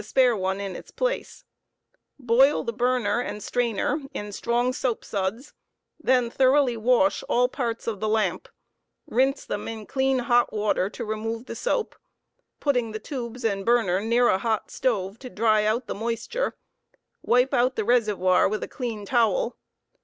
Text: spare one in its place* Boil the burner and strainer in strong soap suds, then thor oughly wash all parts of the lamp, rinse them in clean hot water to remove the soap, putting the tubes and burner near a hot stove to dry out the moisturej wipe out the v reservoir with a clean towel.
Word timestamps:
spare 0.01 0.35
one 0.35 0.59
in 0.59 0.75
its 0.75 0.89
place* 0.89 1.43
Boil 2.17 2.63
the 2.63 2.73
burner 2.73 3.19
and 3.19 3.43
strainer 3.43 3.99
in 4.15 4.31
strong 4.31 4.73
soap 4.73 5.05
suds, 5.05 5.53
then 5.99 6.31
thor 6.31 6.53
oughly 6.55 6.75
wash 6.75 7.23
all 7.29 7.47
parts 7.47 7.85
of 7.85 7.99
the 7.99 8.07
lamp, 8.07 8.49
rinse 9.05 9.45
them 9.45 9.67
in 9.67 9.85
clean 9.85 10.17
hot 10.17 10.51
water 10.51 10.89
to 10.89 11.05
remove 11.05 11.45
the 11.45 11.53
soap, 11.55 11.95
putting 12.59 12.93
the 12.93 12.99
tubes 12.99 13.45
and 13.45 13.63
burner 13.63 14.01
near 14.01 14.27
a 14.27 14.39
hot 14.39 14.71
stove 14.71 15.19
to 15.19 15.29
dry 15.29 15.65
out 15.65 15.85
the 15.85 15.93
moisturej 15.93 16.53
wipe 17.21 17.53
out 17.53 17.75
the 17.75 17.83
v 17.83 17.87
reservoir 17.89 18.49
with 18.49 18.63
a 18.63 18.67
clean 18.67 19.05
towel. 19.05 19.55